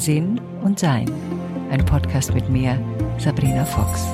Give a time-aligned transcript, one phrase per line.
[0.00, 1.12] Sinn und Sein.
[1.70, 2.82] Ein Podcast mit mir,
[3.18, 4.06] Sabrina Fox.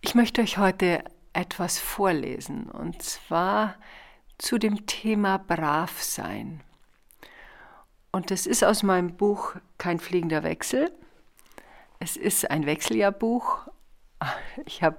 [0.00, 3.74] Ich möchte euch heute etwas vorlesen und zwar
[4.38, 6.62] zu dem Thema Brav sein.
[8.12, 10.92] Und das ist aus meinem Buch Kein fliegender Wechsel.
[11.98, 13.66] Es ist ein Wechseljahrbuch.
[14.66, 14.98] Ich habe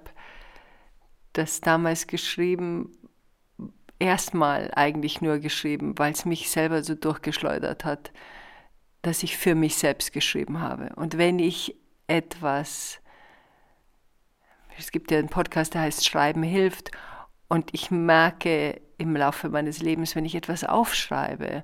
[1.32, 2.92] das damals geschrieben,
[4.00, 8.12] erstmal eigentlich nur geschrieben, weil es mich selber so durchgeschleudert hat,
[9.02, 10.92] dass ich für mich selbst geschrieben habe.
[10.96, 11.76] Und wenn ich
[12.08, 13.00] etwas,
[14.78, 16.92] es gibt ja einen Podcast, der heißt Schreiben hilft,
[17.48, 21.64] und ich merke im Laufe meines Lebens, wenn ich etwas aufschreibe,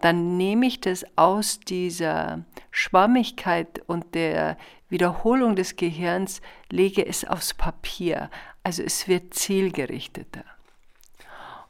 [0.00, 4.56] dann nehme ich das aus dieser Schwammigkeit und der
[4.88, 8.28] Wiederholung des Gehirns, lege es aufs Papier.
[8.64, 10.44] Also es wird zielgerichteter.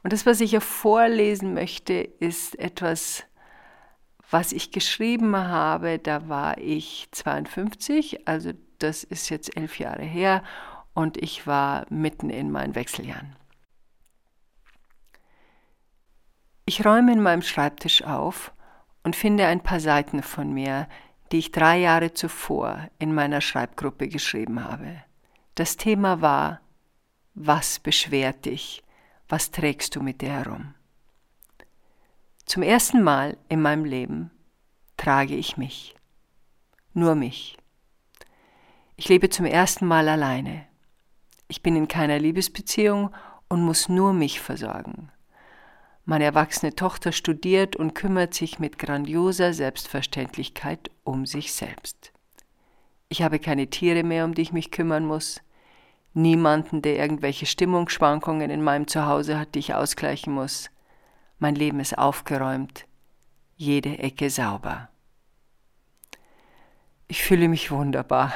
[0.03, 3.23] Und das, was ich hier vorlesen möchte, ist etwas,
[4.29, 5.97] was ich geschrieben habe.
[5.97, 10.43] Da war ich 52, also das ist jetzt elf Jahre her
[10.93, 13.35] und ich war mitten in meinen Wechseljahren.
[16.65, 18.53] Ich räume in meinem Schreibtisch auf
[19.03, 20.87] und finde ein paar Seiten von mir,
[21.31, 25.03] die ich drei Jahre zuvor in meiner Schreibgruppe geschrieben habe.
[25.55, 26.61] Das Thema war,
[27.33, 28.83] was beschwert dich?
[29.29, 30.73] Was trägst du mit dir herum?
[32.45, 34.31] Zum ersten Mal in meinem Leben
[34.97, 35.95] trage ich mich.
[36.93, 37.57] Nur mich.
[38.95, 40.65] Ich lebe zum ersten Mal alleine.
[41.47, 43.13] Ich bin in keiner Liebesbeziehung
[43.47, 45.11] und muss nur mich versorgen.
[46.05, 52.11] Meine erwachsene Tochter studiert und kümmert sich mit grandioser Selbstverständlichkeit um sich selbst.
[53.07, 55.41] Ich habe keine Tiere mehr, um die ich mich kümmern muss
[56.13, 60.69] niemanden, der irgendwelche Stimmungsschwankungen in meinem Zuhause hat, die ich ausgleichen muss.
[61.39, 62.85] Mein Leben ist aufgeräumt,
[63.55, 64.89] jede Ecke sauber.
[67.07, 68.33] Ich fühle mich wunderbar.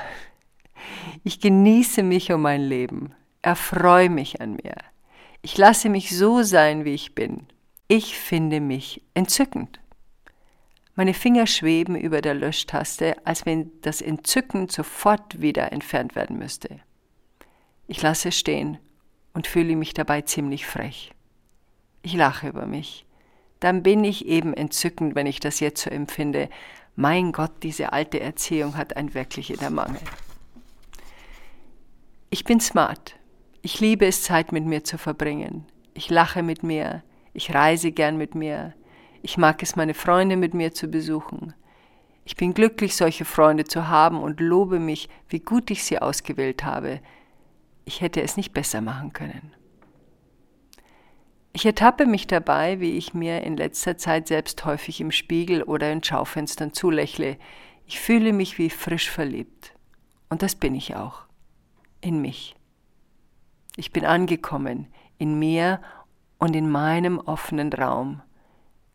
[1.23, 4.75] Ich genieße mich um mein Leben, erfreue mich an mir.
[5.41, 7.47] Ich lasse mich so sein, wie ich bin.
[7.87, 9.79] Ich finde mich entzückend.
[10.95, 16.79] Meine Finger schweben über der Löschtaste, als wenn das Entzücken sofort wieder entfernt werden müsste.
[17.87, 18.77] Ich lasse es stehen
[19.33, 21.11] und fühle mich dabei ziemlich frech.
[22.01, 23.05] Ich lache über mich.
[23.59, 26.49] Dann bin ich eben entzückend, wenn ich das jetzt so empfinde.
[26.95, 30.01] Mein Gott, diese alte Erziehung hat ein wirklich in der Mangel.
[32.29, 33.15] Ich bin smart.
[33.61, 35.65] Ich liebe es, Zeit mit mir zu verbringen.
[35.93, 37.03] Ich lache mit mir.
[37.33, 38.73] Ich reise gern mit mir.
[39.21, 41.53] Ich mag es, meine Freunde mit mir zu besuchen.
[42.25, 46.65] Ich bin glücklich, solche Freunde zu haben und lobe mich, wie gut ich sie ausgewählt
[46.65, 46.99] habe,
[47.87, 49.53] ich hätte es nicht besser machen können.
[51.53, 55.91] Ich ertappe mich dabei, wie ich mir in letzter Zeit selbst häufig im Spiegel oder
[55.91, 57.37] in Schaufenstern zulächle.
[57.87, 59.73] Ich fühle mich wie frisch verliebt.
[60.29, 61.23] Und das bin ich auch.
[62.01, 62.55] In mich.
[63.77, 64.87] Ich bin angekommen,
[65.17, 65.81] in mir
[66.37, 68.21] und in meinem offenen Raum.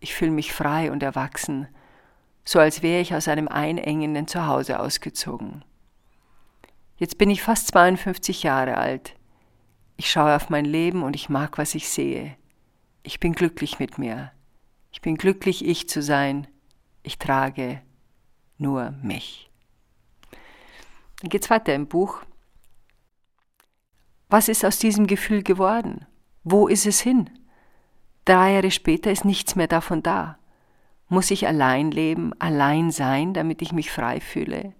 [0.00, 1.66] Ich fühle mich frei und erwachsen,
[2.44, 5.64] so als wäre ich aus einem einengenden Zuhause ausgezogen.
[6.96, 9.14] Jetzt bin ich fast 52 Jahre alt.
[9.96, 12.36] Ich schaue auf mein Leben und ich mag, was ich sehe.
[13.02, 14.32] Ich bin glücklich mit mir.
[14.92, 16.46] Ich bin glücklich, ich zu sein.
[17.02, 17.82] Ich trage
[18.58, 19.50] nur mich.
[21.20, 22.22] Dann geht's weiter im Buch.
[24.28, 26.06] Was ist aus diesem Gefühl geworden?
[26.44, 27.30] Wo ist es hin?
[28.24, 30.38] Drei Jahre später ist nichts mehr davon da.
[31.08, 34.74] Muss ich allein leben, allein sein, damit ich mich frei fühle?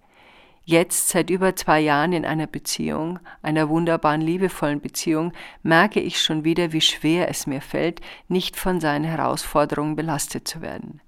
[0.65, 6.45] Jetzt seit über zwei Jahren in einer Beziehung, einer wunderbaren, liebevollen Beziehung, merke ich schon
[6.45, 11.01] wieder, wie schwer es mir fällt, nicht von seinen Herausforderungen belastet zu werden.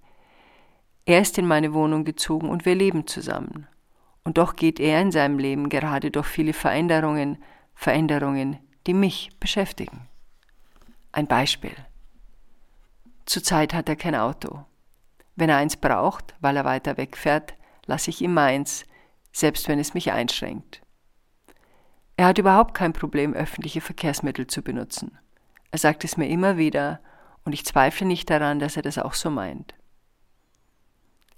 [1.06, 3.68] Er ist in meine Wohnung gezogen und wir leben zusammen.
[4.26, 7.38] Und doch geht er in seinem Leben gerade durch viele Veränderungen,
[7.76, 10.10] Veränderungen, die mich beschäftigen.
[11.13, 11.75] Ein Beispiel.
[13.25, 14.66] Zurzeit hat er kein Auto.
[15.36, 17.54] Wenn er eins braucht, weil er weiter wegfährt,
[17.86, 18.86] lasse ich ihm meins,
[19.36, 20.82] selbst wenn es mich einschränkt.
[22.16, 25.18] Er hat überhaupt kein Problem, öffentliche Verkehrsmittel zu benutzen.
[25.72, 27.02] Er sagt es mir immer wieder
[27.44, 29.74] und ich zweifle nicht daran, dass er das auch so meint.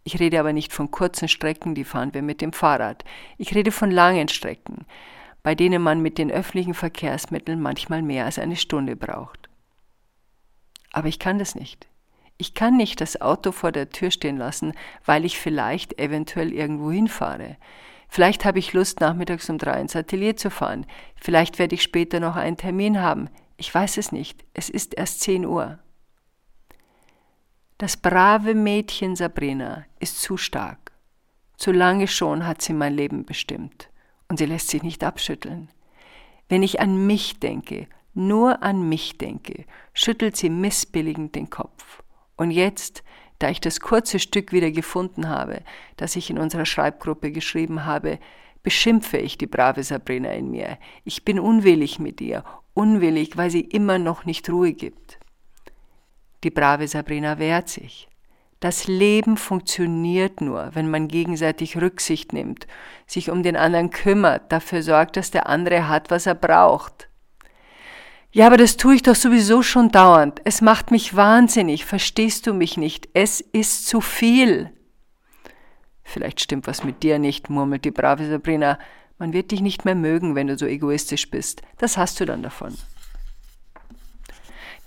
[0.03, 3.03] Ich rede aber nicht von kurzen Strecken, die fahren wir mit dem Fahrrad.
[3.39, 4.85] Ich rede von langen Strecken,
[5.41, 9.49] bei denen man mit den öffentlichen Verkehrsmitteln manchmal mehr als eine Stunde braucht.
[10.91, 11.87] Aber ich kann das nicht.
[12.37, 14.73] Ich kann nicht das Auto vor der Tür stehen lassen,
[15.05, 17.57] weil ich vielleicht eventuell irgendwo hinfahre.
[18.07, 20.85] Vielleicht habe ich Lust, nachmittags um drei ins Atelier zu fahren.
[21.15, 23.29] Vielleicht werde ich später noch einen Termin haben.
[23.57, 24.45] Ich weiß es nicht.
[24.53, 25.79] Es ist erst zehn Uhr.
[27.79, 30.91] Das brave Mädchen Sabrina ist zu stark.
[31.57, 33.89] Zu lange schon hat sie mein Leben bestimmt
[34.29, 35.69] und sie lässt sich nicht abschütteln.
[36.49, 42.03] Wenn ich an mich denke, nur an mich denke, schüttelt sie missbilligend den Kopf.
[42.37, 43.03] Und jetzt,
[43.39, 45.61] da ich das kurze Stück wieder gefunden habe,
[45.97, 48.19] das ich in unserer Schreibgruppe geschrieben habe,
[48.63, 50.77] beschimpfe ich die brave Sabrina in mir.
[51.03, 52.43] Ich bin unwillig mit ihr,
[52.73, 55.19] unwillig, weil sie immer noch nicht Ruhe gibt.
[56.43, 58.07] Die brave Sabrina wehrt sich.
[58.59, 62.65] Das Leben funktioniert nur, wenn man gegenseitig Rücksicht nimmt,
[63.05, 67.07] sich um den anderen kümmert, dafür sorgt, dass der andere hat, was er braucht.
[68.31, 70.41] Ja, aber das tue ich doch sowieso schon dauernd.
[70.43, 71.85] Es macht mich wahnsinnig.
[71.85, 73.09] Verstehst du mich nicht?
[73.13, 74.71] Es ist zu viel.
[76.03, 78.79] Vielleicht stimmt was mit dir nicht, murmelt die brave Sabrina.
[79.17, 81.61] Man wird dich nicht mehr mögen, wenn du so egoistisch bist.
[81.77, 82.77] Das hast du dann davon.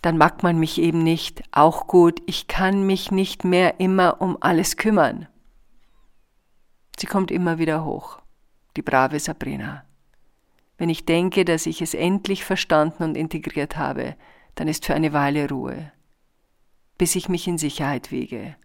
[0.03, 1.43] Dann mag man mich eben nicht.
[1.53, 5.27] Auch gut, ich kann mich nicht mehr immer um alles kümmern.
[6.99, 8.21] Sie kommt immer wieder hoch,
[8.77, 9.85] die brave Sabrina.
[10.81, 14.17] Wenn ich denke, dass ich es endlich verstanden und integriert habe,
[14.55, 15.93] dann ist für eine Weile Ruhe,
[16.97, 18.57] bis ich mich in Sicherheit wiege.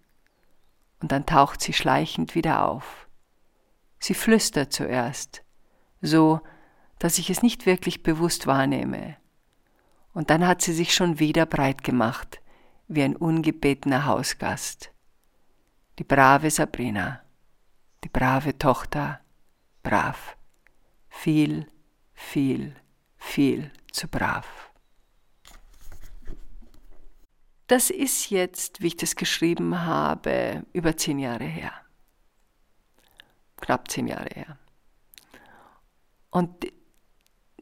[1.01, 3.09] Und dann taucht sie schleichend wieder auf.
[3.99, 5.43] Sie flüstert zuerst,
[5.99, 6.39] so,
[6.99, 9.17] dass ich es nicht wirklich bewusst wahrnehme.
[10.13, 12.39] Und dann hat sie sich schon wieder breit gemacht,
[12.87, 14.89] wie ein ungebetener Hausgast.
[15.99, 17.19] Die brave Sabrina,
[18.05, 19.19] die brave Tochter,
[19.83, 20.37] brav,
[21.09, 21.67] viel,
[22.25, 22.75] viel,
[23.17, 24.71] viel zu brav.
[27.67, 31.71] Das ist jetzt, wie ich das geschrieben habe, über zehn Jahre her.
[33.57, 34.57] Knapp zehn Jahre her.
[36.29, 36.67] Und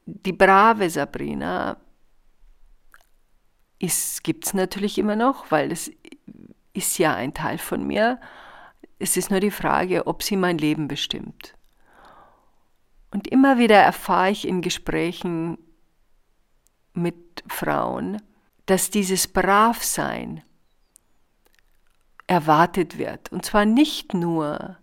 [0.05, 1.77] die brave Sabrina
[4.23, 5.91] gibt es natürlich immer noch, weil es
[6.73, 8.19] ist ja ein Teil von mir.
[8.97, 11.53] Es ist nur die Frage, ob sie mein Leben bestimmt.
[13.13, 15.59] Und immer wieder erfahre ich in Gesprächen
[16.93, 18.19] mit Frauen,
[18.65, 20.41] dass dieses Bravsein
[22.25, 23.31] erwartet wird.
[23.31, 24.77] Und zwar nicht nur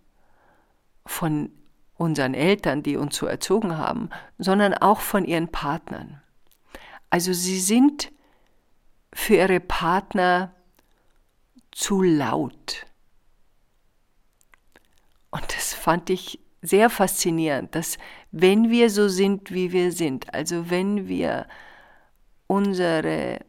[1.04, 1.50] von
[1.96, 6.22] unseren Eltern, die uns so erzogen haben, sondern auch von ihren Partnern.
[7.10, 8.12] Also sie sind
[9.12, 10.54] für ihre Partner
[11.72, 12.86] zu laut.
[15.32, 17.98] Und das fand ich sehr faszinierend, dass
[18.32, 21.46] wenn wir so sind, wie wir sind, also wenn wir
[22.46, 23.40] unsere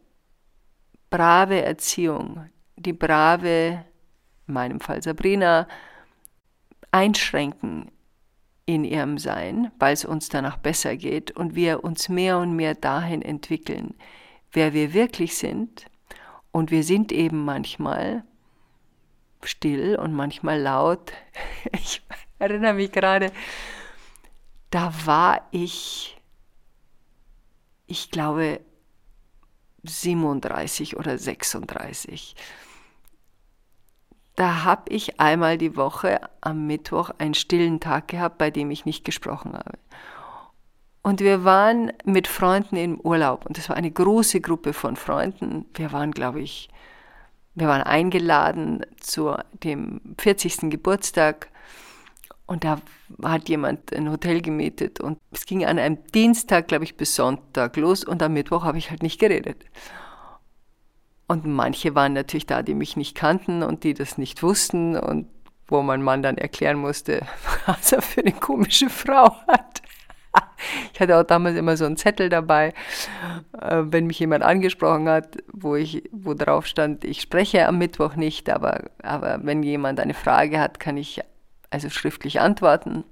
[1.10, 3.84] brave Erziehung, die brave,
[4.46, 5.68] in meinem Fall Sabrina,
[6.90, 7.90] einschränken
[8.64, 12.74] in ihrem Sein, weil es uns danach besser geht und wir uns mehr und mehr
[12.74, 13.94] dahin entwickeln,
[14.52, 15.86] wer wir wirklich sind.
[16.50, 18.24] Und wir sind eben manchmal
[19.42, 21.12] still und manchmal laut.
[21.72, 22.02] Ich
[22.42, 23.32] erinnere mich gerade,
[24.70, 26.20] da war ich,
[27.86, 28.60] ich glaube,
[29.84, 32.34] 37 oder 36.
[34.34, 38.86] Da habe ich einmal die Woche am Mittwoch einen stillen Tag gehabt, bei dem ich
[38.86, 39.78] nicht gesprochen habe.
[41.02, 45.66] Und wir waren mit Freunden im Urlaub und es war eine große Gruppe von Freunden.
[45.74, 46.68] Wir waren, glaube ich,
[47.54, 50.70] wir waren eingeladen zu dem 40.
[50.70, 51.51] Geburtstag
[52.46, 52.80] und da
[53.22, 57.76] hat jemand ein Hotel gemietet und es ging an einem Dienstag, glaube ich, bis Sonntag
[57.76, 59.64] los und am Mittwoch habe ich halt nicht geredet.
[61.28, 65.28] Und manche waren natürlich da, die mich nicht kannten und die das nicht wussten und
[65.66, 67.22] wo mein Mann dann erklären musste,
[67.66, 69.82] was er für eine komische Frau hat.
[70.94, 72.72] Ich hatte auch damals immer so einen Zettel dabei,
[73.60, 78.14] äh, wenn mich jemand angesprochen hat, wo ich, wo drauf stand, ich spreche am Mittwoch
[78.14, 81.20] nicht, aber, aber wenn jemand eine Frage hat, kann ich
[81.72, 83.04] also schriftlich antworten.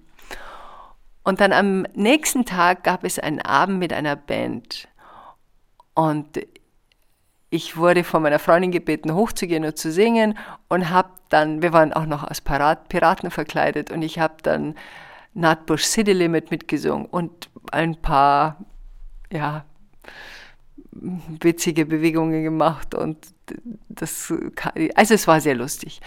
[1.23, 4.89] Und dann am nächsten Tag gab es einen Abend mit einer Band.
[5.95, 6.41] Und
[7.51, 10.39] ich wurde von meiner Freundin gebeten, hochzugehen und zu singen
[10.69, 14.77] und habe dann, wir waren auch noch als Piraten verkleidet und ich habe dann
[15.35, 18.65] Nutbush City Limit mitgesungen und ein paar,
[19.33, 19.65] ja,
[20.93, 23.19] witzige Bewegungen gemacht und
[23.89, 24.33] das,
[24.95, 26.01] also es war sehr lustig.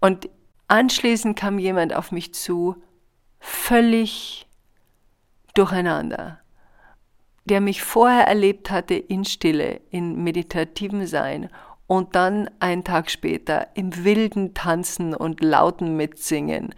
[0.00, 0.28] Und
[0.70, 2.76] Anschließend kam jemand auf mich zu,
[3.40, 4.46] völlig
[5.54, 6.38] durcheinander,
[7.44, 11.50] der mich vorher erlebt hatte in Stille, in meditativem Sein
[11.88, 16.72] und dann einen Tag später im wilden Tanzen und lauten Mitsingen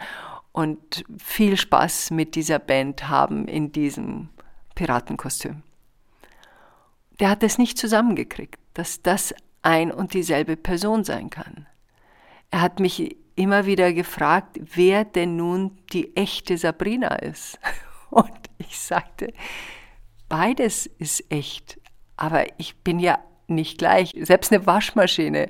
[0.53, 4.31] und viel Spaß mit dieser Band haben in diesem
[4.75, 5.63] Piratenkostüm.
[7.21, 11.67] Der hat es nicht zusammengekriegt, dass das ein und dieselbe Person sein kann.
[12.51, 17.59] er hat mich immer wieder gefragt, wer denn nun die echte Sabrina ist.
[18.11, 19.33] Und ich sagte,
[20.29, 21.81] beides ist echt,
[22.17, 24.15] aber ich bin ja nicht gleich.
[24.21, 25.49] Selbst eine Waschmaschine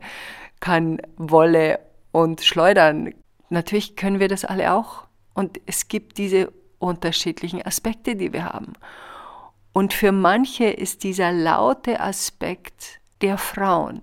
[0.61, 1.81] kann Wolle
[2.13, 3.15] und Schleudern.
[3.51, 5.07] Natürlich können wir das alle auch.
[5.35, 8.75] Und es gibt diese unterschiedlichen Aspekte, die wir haben.
[9.73, 14.03] Und für manche ist dieser laute Aspekt der Frauen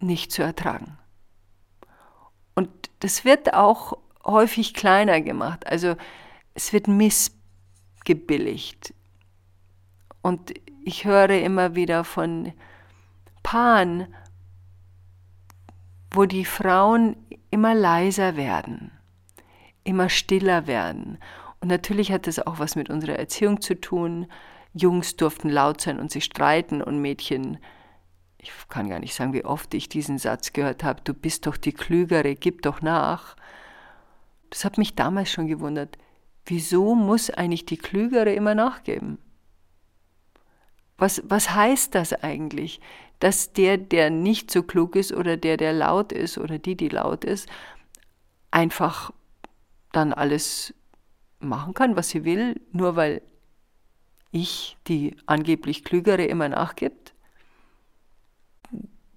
[0.00, 0.97] nicht zu ertragen.
[3.00, 5.66] Das wird auch häufig kleiner gemacht.
[5.66, 5.96] Also
[6.54, 8.94] es wird missgebilligt.
[10.22, 12.52] Und ich höre immer wieder von
[13.42, 14.14] Paaren,
[16.10, 17.16] wo die Frauen
[17.50, 18.90] immer leiser werden,
[19.84, 21.18] immer stiller werden.
[21.60, 24.26] Und natürlich hat das auch was mit unserer Erziehung zu tun.
[24.74, 27.58] Jungs durften laut sein und sich streiten und Mädchen,
[28.38, 31.56] ich kann gar nicht sagen, wie oft ich diesen Satz gehört habe, du bist doch
[31.56, 33.36] die Klügere, gib doch nach.
[34.50, 35.98] Das hat mich damals schon gewundert.
[36.46, 39.18] Wieso muss eigentlich die Klügere immer nachgeben?
[40.96, 42.80] Was, was heißt das eigentlich?
[43.18, 46.88] Dass der, der nicht so klug ist oder der, der laut ist oder die, die
[46.88, 47.48] laut ist,
[48.50, 49.12] einfach
[49.92, 50.74] dann alles
[51.40, 53.22] machen kann, was sie will, nur weil
[54.30, 57.14] ich, die angeblich Klügere, immer nachgibt?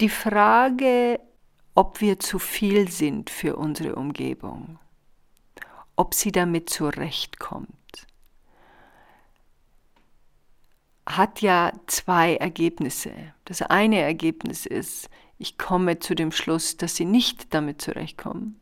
[0.01, 1.19] Die Frage,
[1.75, 4.79] ob wir zu viel sind für unsere Umgebung,
[5.95, 7.69] ob sie damit zurechtkommt,
[11.05, 13.13] hat ja zwei Ergebnisse.
[13.45, 18.59] Das eine Ergebnis ist, ich komme zu dem Schluss, dass sie nicht damit zurechtkommen,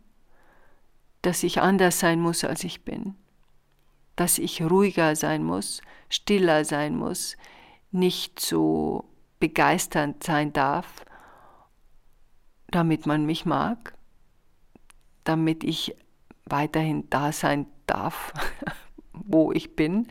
[1.21, 3.15] dass ich anders sein muss, als ich bin
[4.19, 7.37] dass ich ruhiger sein muss, stiller sein muss,
[7.89, 9.05] nicht so
[9.39, 11.05] begeisternd sein darf,
[12.71, 13.93] damit man mich mag,
[15.23, 15.95] damit ich
[16.45, 18.33] weiterhin da sein darf,
[19.13, 20.07] wo ich bin.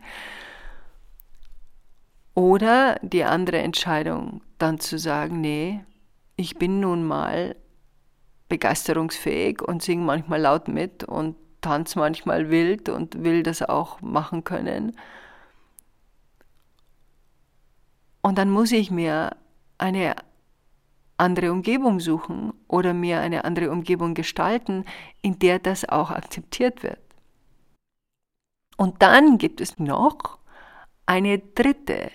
[2.35, 5.83] Oder die andere Entscheidung, dann zu sagen, nee,
[6.35, 7.55] ich bin nun mal
[8.47, 14.43] begeisterungsfähig und singe manchmal laut mit und tanze manchmal wild und will das auch machen
[14.43, 14.95] können.
[18.21, 19.35] Und dann muss ich mir
[19.77, 20.15] eine
[21.19, 24.85] andere Umgebung suchen oder mir eine andere Umgebung gestalten,
[25.21, 26.99] in der das auch akzeptiert wird.
[28.77, 30.39] Und dann gibt es noch
[31.05, 32.11] eine dritte,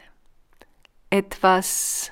[1.11, 2.11] etwas,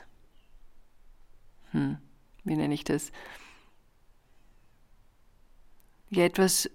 [1.70, 1.96] hm,
[2.44, 3.10] wie nenne ich das?
[6.10, 6.70] Ja, etwas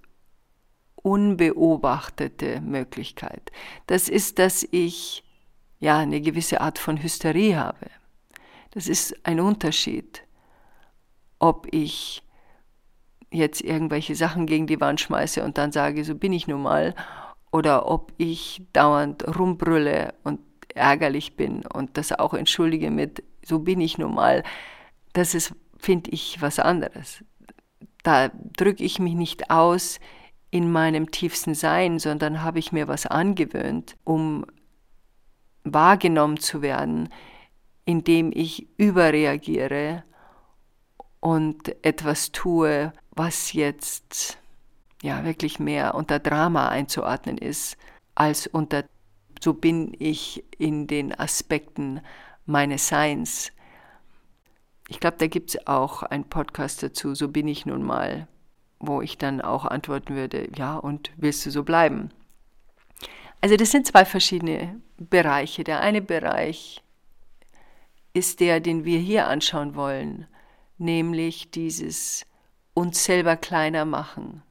[0.95, 3.51] unbeobachtete Möglichkeit.
[3.85, 5.23] Das ist, dass ich
[5.79, 7.91] ja eine gewisse Art von Hysterie habe.
[8.77, 10.21] Das ist ein Unterschied,
[11.39, 12.21] ob ich
[13.31, 16.93] jetzt irgendwelche Sachen gegen die Wand schmeiße und dann sage, so bin ich nun mal,
[17.51, 20.41] oder ob ich dauernd rumbrülle und
[20.75, 24.43] ärgerlich bin und das auch entschuldige mit, so bin ich nun mal.
[25.11, 27.23] Das ist, finde ich, was anderes.
[28.03, 29.99] Da drücke ich mich nicht aus
[30.51, 34.45] in meinem tiefsten Sein, sondern habe ich mir was angewöhnt, um
[35.63, 37.09] wahrgenommen zu werden,
[37.87, 40.03] indem ich überreagiere
[41.19, 44.37] und etwas tue, was jetzt
[45.01, 47.77] ja wirklich mehr unter Drama einzuordnen ist,
[48.13, 48.83] als unter
[49.41, 52.01] so bin ich in den Aspekten
[52.45, 53.51] meines Seins.
[54.87, 58.27] Ich glaube, da gibt es auch einen Podcast dazu, so bin ich nun mal
[58.79, 62.09] wo ich dann auch antworten würde, ja, und willst du so bleiben?
[63.41, 65.63] Also das sind zwei verschiedene Bereiche.
[65.63, 66.83] Der eine Bereich
[68.17, 70.25] ist der, den wir hier anschauen wollen,
[70.79, 72.25] nämlich dieses
[72.73, 74.41] uns selber kleiner machen.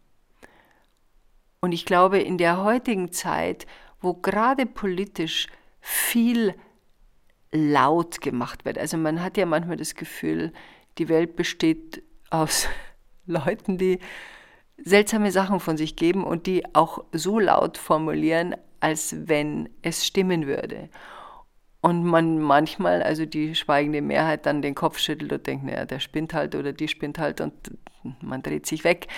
[1.61, 3.67] Und ich glaube, in der heutigen Zeit,
[4.01, 5.49] wo gerade politisch
[5.81, 6.55] viel
[7.51, 10.53] laut gemacht wird, also man hat ja manchmal das Gefühl,
[10.99, 12.69] die Welt besteht aus
[13.27, 13.99] Leuten, die
[14.79, 20.47] seltsame Sachen von sich geben und die auch so laut formulieren, als wenn es stimmen
[20.47, 20.89] würde.
[21.81, 26.01] Und man manchmal, also die schweigende Mehrheit, dann den Kopf schüttelt und denkt, naja, der
[26.01, 27.53] spinnt halt oder die spinnt halt und
[28.21, 29.09] man dreht sich weg.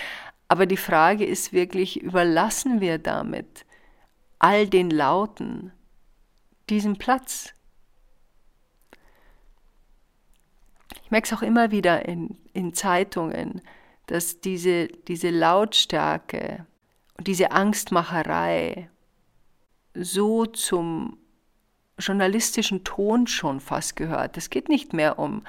[0.47, 3.65] Aber die Frage ist wirklich, überlassen wir damit
[4.39, 5.71] all den Lauten
[6.69, 7.53] diesen Platz?
[11.03, 13.61] Ich merke es auch immer wieder in, in Zeitungen,
[14.07, 16.65] dass diese, diese Lautstärke
[17.17, 18.89] und diese Angstmacherei
[19.93, 21.17] so zum
[21.99, 24.37] journalistischen Ton schon fast gehört.
[24.37, 25.43] Es geht nicht mehr um,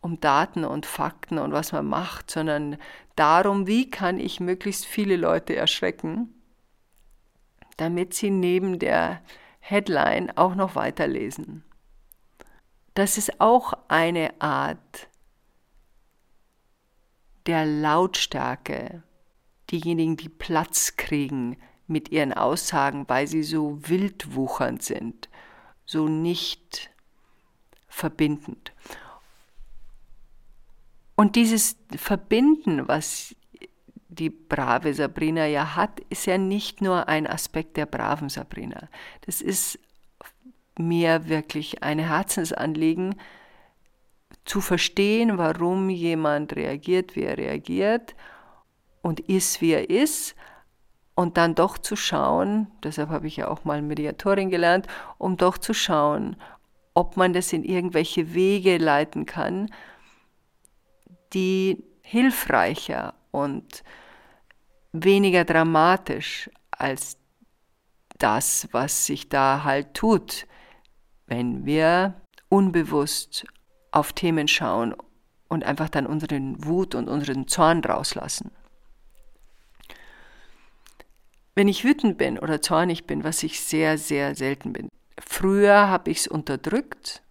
[0.00, 2.76] um Daten und Fakten und was man macht, sondern
[3.16, 6.34] darum, wie kann ich möglichst viele Leute erschrecken,
[7.76, 9.22] damit sie neben der
[9.60, 11.64] Headline auch noch weiterlesen.
[12.94, 15.08] Das ist auch eine Art
[17.46, 19.02] der Lautstärke.
[19.70, 21.56] Diejenigen, die Platz kriegen
[21.86, 25.28] mit ihren Aussagen, weil sie so wildwuchernd sind,
[25.84, 26.90] so nicht
[27.88, 28.72] verbindend.
[31.14, 33.36] Und dieses Verbinden, was
[34.08, 38.88] die brave Sabrina ja hat, ist ja nicht nur ein Aspekt der braven Sabrina.
[39.22, 39.78] Das ist
[40.78, 43.14] mir wirklich ein Herzensanliegen,
[44.44, 48.14] zu verstehen, warum jemand reagiert, wie er reagiert
[49.00, 50.34] und ist, wie er ist,
[51.14, 54.86] und dann doch zu schauen, deshalb habe ich ja auch mal Mediatorin gelernt,
[55.18, 56.36] um doch zu schauen,
[56.94, 59.70] ob man das in irgendwelche Wege leiten kann,
[61.32, 63.82] die hilfreicher und
[64.92, 67.16] weniger dramatisch als
[68.18, 70.46] das, was sich da halt tut,
[71.26, 72.14] wenn wir
[72.48, 73.46] unbewusst
[73.90, 74.94] auf Themen schauen
[75.48, 78.50] und einfach dann unseren Wut und unseren Zorn rauslassen.
[81.54, 86.10] Wenn ich wütend bin oder zornig bin, was ich sehr, sehr selten bin, früher habe
[86.10, 87.22] ich es unterdrückt,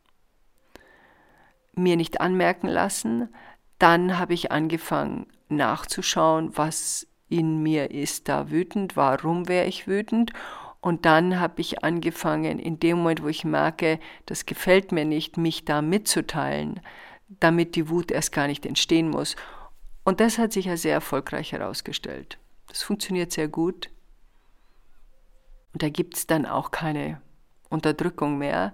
[1.73, 3.29] mir nicht anmerken lassen,
[3.79, 10.33] dann habe ich angefangen nachzuschauen, was in mir ist da wütend, warum wäre ich wütend.
[10.81, 15.37] Und dann habe ich angefangen, in dem Moment, wo ich merke, das gefällt mir nicht,
[15.37, 16.79] mich da mitzuteilen,
[17.27, 19.35] damit die Wut erst gar nicht entstehen muss.
[20.03, 22.37] Und das hat sich ja sehr erfolgreich herausgestellt.
[22.67, 23.89] Das funktioniert sehr gut.
[25.73, 27.21] Und da gibt es dann auch keine
[27.69, 28.73] Unterdrückung mehr.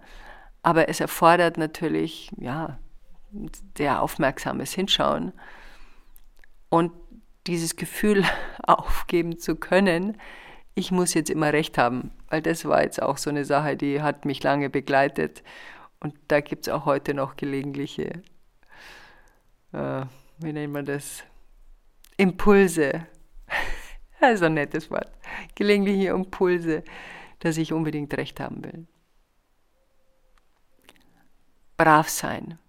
[0.63, 2.79] Aber es erfordert natürlich, ja,
[3.77, 5.33] sehr aufmerksames Hinschauen
[6.69, 6.91] und
[7.45, 8.23] dieses Gefühl
[8.67, 10.17] aufgeben zu können,
[10.75, 14.01] ich muss jetzt immer recht haben, weil das war jetzt auch so eine Sache, die
[14.01, 15.43] hat mich lange begleitet
[15.99, 18.21] und da gibt es auch heute noch gelegentliche,
[19.71, 20.05] äh,
[20.37, 21.23] wie nennt man das,
[22.17, 23.07] Impulse.
[24.19, 25.09] Also ein nettes Wort.
[25.55, 26.83] Gelegentliche Impulse,
[27.39, 28.85] dass ich unbedingt recht haben will.
[31.77, 32.59] Brav sein.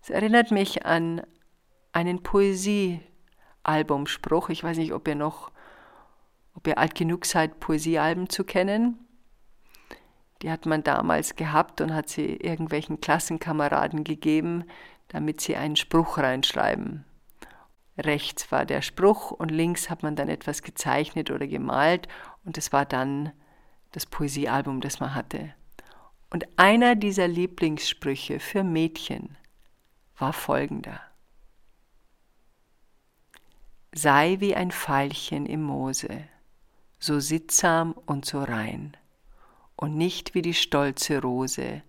[0.00, 1.22] Es erinnert mich an
[1.92, 4.50] einen Poesiealbumspruch.
[4.50, 5.50] Ich weiß nicht, ob ihr noch,
[6.54, 8.98] ob ihr alt genug seid, Poesiealben zu kennen.
[10.42, 14.64] Die hat man damals gehabt und hat sie irgendwelchen Klassenkameraden gegeben,
[15.08, 17.04] damit sie einen Spruch reinschreiben.
[17.98, 22.08] Rechts war der Spruch und links hat man dann etwas gezeichnet oder gemalt
[22.44, 23.32] und es war dann
[23.92, 25.54] das Poesiealbum, das man hatte.
[26.30, 29.36] Und einer dieser Lieblingssprüche für Mädchen
[30.16, 31.00] war folgender.
[33.94, 36.24] Sei wie ein Veilchen im Moose,
[36.98, 38.96] so sittsam und so rein,
[39.76, 41.82] und nicht wie die stolze Rose,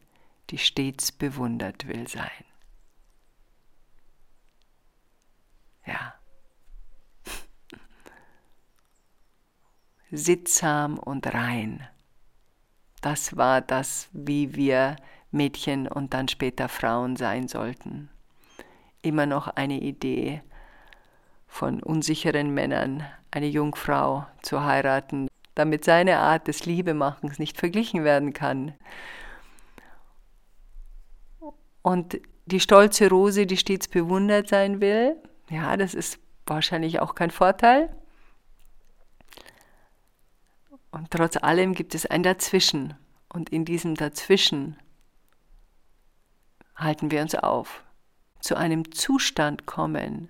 [0.49, 2.43] die stets bewundert will sein.
[5.85, 6.13] Ja.
[10.11, 11.87] Sittsam und rein.
[13.01, 14.95] Das war das, wie wir
[15.31, 18.09] Mädchen und dann später Frauen sein sollten
[19.03, 20.41] immer noch eine Idee
[21.47, 28.33] von unsicheren Männern, eine Jungfrau zu heiraten, damit seine Art des Liebemachens nicht verglichen werden
[28.33, 28.73] kann.
[31.83, 35.15] Und die stolze Rose, die stets bewundert sein will,
[35.49, 37.95] ja, das ist wahrscheinlich auch kein Vorteil.
[40.91, 42.95] Und trotz allem gibt es ein Dazwischen.
[43.29, 44.77] Und in diesem Dazwischen
[46.75, 47.83] halten wir uns auf
[48.39, 50.29] zu einem Zustand kommen,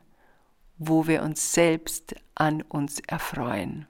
[0.77, 3.87] wo wir uns selbst an uns erfreuen.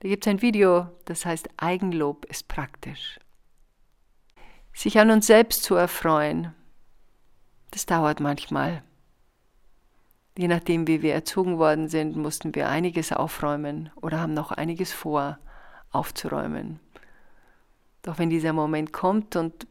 [0.00, 3.18] Da gibt es ein Video, das heißt Eigenlob ist praktisch.
[4.74, 6.54] Sich an uns selbst zu erfreuen,
[7.70, 8.82] das dauert manchmal.
[10.36, 14.92] Je nachdem, wie wir erzogen worden sind, mussten wir einiges aufräumen oder haben noch einiges
[14.92, 15.38] vor
[15.90, 16.78] aufzuräumen.
[18.02, 19.66] Doch wenn dieser Moment kommt und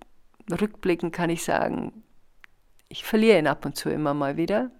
[0.50, 2.04] rückblickend kann ich sagen,
[2.90, 4.72] ich verliere ihn ab und zu immer mal wieder.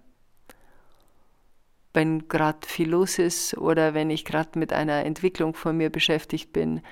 [1.92, 6.52] Wenn gerade viel los ist oder wenn ich gerade mit einer Entwicklung von mir beschäftigt
[6.52, 6.82] bin,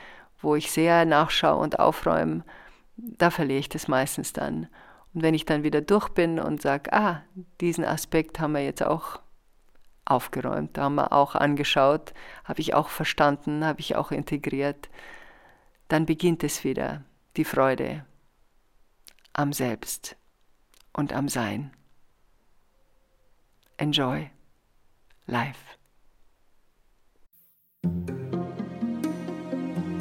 [0.40, 2.44] wo ich sehr nachschaue und aufräume,
[2.96, 4.68] da verliere ich das meistens dann.
[5.14, 7.22] Und wenn ich dann wieder durch bin und sage, ah,
[7.61, 9.20] diesen Aspekt haben wir jetzt auch
[10.05, 12.12] aufgeräumt, haben wir auch angeschaut,
[12.44, 14.90] habe ich auch verstanden, habe ich auch integriert,
[15.88, 17.05] dann beginnt es wieder,
[17.37, 18.05] die Freude
[19.33, 20.16] am Selbst
[20.92, 21.72] und am Sein.
[23.77, 24.31] Enjoy
[25.27, 25.79] life.